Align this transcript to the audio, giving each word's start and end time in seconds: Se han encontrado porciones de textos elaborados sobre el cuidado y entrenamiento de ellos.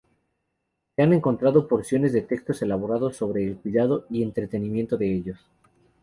Se 0.95 1.03
han 1.03 1.13
encontrado 1.13 1.67
porciones 1.67 2.11
de 2.11 2.23
textos 2.23 2.59
elaborados 2.63 3.15
sobre 3.17 3.45
el 3.45 3.57
cuidado 3.57 4.07
y 4.09 4.23
entrenamiento 4.23 4.97
de 4.97 5.13
ellos. 5.13 5.37